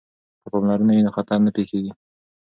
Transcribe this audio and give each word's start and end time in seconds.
که 0.41 0.47
پاملرنه 0.53 0.93
وي 0.95 1.03
نو 1.05 1.11
خطر 1.17 1.37
نه 1.45 1.51
پیښیږي. 1.57 1.91